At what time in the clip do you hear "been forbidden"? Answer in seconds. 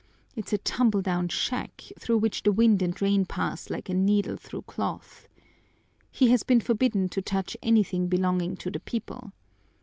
6.41-7.07